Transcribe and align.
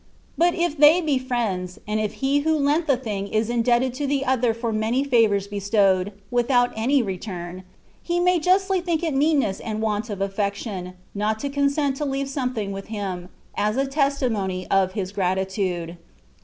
But 0.35 0.55
if 0.55 0.79
they 0.79 0.99
be 0.99 1.19
friends, 1.19 1.77
and 1.87 1.99
if 1.99 2.13
he 2.25 2.39
who 2.39 2.55
lent 2.57 2.87
the 2.87 2.97
thing 2.97 3.27
is 3.27 3.51
indebted 3.51 3.93
to 3.93 4.07
the 4.07 4.25
other 4.25 4.51
for 4.51 4.73
many 4.73 5.03
favours 5.03 5.45
bestowed, 5.47 6.11
without 6.31 6.71
any 6.75 7.03
return, 7.03 7.61
he 8.01 8.19
may 8.19 8.39
justly 8.39 8.81
think 8.81 9.03
it 9.03 9.13
meanness 9.13 9.59
and 9.59 9.79
want 9.79 10.09
of 10.09 10.19
affection, 10.19 10.93
not 11.13 11.37
to 11.41 11.49
consent 11.49 11.97
to 11.97 12.05
leave 12.05 12.29
some 12.29 12.55
thing 12.55 12.71
with 12.71 12.87
him, 12.87 13.29
as 13.55 13.77
a 13.77 13.85
testimony 13.85 14.65
of 14.71 14.93
his 14.93 15.11
gratitude. 15.11 15.97